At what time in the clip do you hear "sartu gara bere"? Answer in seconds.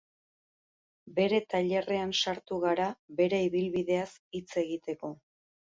2.23-3.45